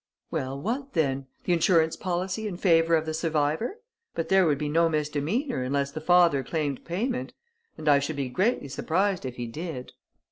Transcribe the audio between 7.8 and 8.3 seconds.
I should be